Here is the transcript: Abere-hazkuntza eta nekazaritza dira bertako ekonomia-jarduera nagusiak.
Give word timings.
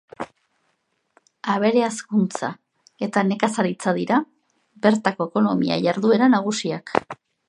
Abere-hazkuntza 1.55 2.49
eta 3.07 3.23
nekazaritza 3.27 3.93
dira 3.99 4.21
bertako 4.87 5.29
ekonomia-jarduera 5.33 6.31
nagusiak. 6.37 6.95